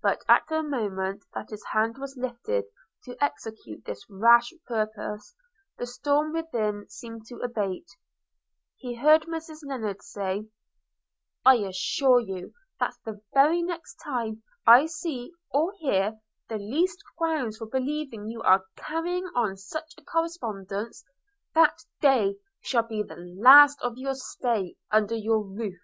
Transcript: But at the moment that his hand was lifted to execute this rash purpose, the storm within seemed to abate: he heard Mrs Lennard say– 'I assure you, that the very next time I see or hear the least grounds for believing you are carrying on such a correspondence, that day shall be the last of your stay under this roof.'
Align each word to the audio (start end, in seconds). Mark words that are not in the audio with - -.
But 0.00 0.24
at 0.26 0.44
the 0.48 0.62
moment 0.62 1.22
that 1.34 1.50
his 1.50 1.62
hand 1.66 1.98
was 1.98 2.16
lifted 2.16 2.64
to 3.04 3.14
execute 3.22 3.84
this 3.84 4.02
rash 4.08 4.54
purpose, 4.66 5.34
the 5.76 5.84
storm 5.86 6.32
within 6.32 6.88
seemed 6.88 7.26
to 7.26 7.40
abate: 7.42 7.90
he 8.78 8.94
heard 8.94 9.24
Mrs 9.24 9.58
Lennard 9.62 10.00
say– 10.00 10.48
'I 11.44 11.56
assure 11.56 12.20
you, 12.20 12.54
that 12.80 12.94
the 13.04 13.20
very 13.34 13.60
next 13.62 13.96
time 13.96 14.42
I 14.66 14.86
see 14.86 15.30
or 15.50 15.74
hear 15.76 16.18
the 16.48 16.56
least 16.56 17.02
grounds 17.18 17.58
for 17.58 17.66
believing 17.66 18.26
you 18.26 18.40
are 18.40 18.64
carrying 18.76 19.26
on 19.34 19.58
such 19.58 19.92
a 19.98 20.02
correspondence, 20.04 21.04
that 21.54 21.84
day 22.00 22.36
shall 22.62 22.84
be 22.88 23.02
the 23.02 23.16
last 23.16 23.78
of 23.82 23.98
your 23.98 24.14
stay 24.14 24.76
under 24.90 25.16
this 25.16 25.26
roof.' 25.28 25.78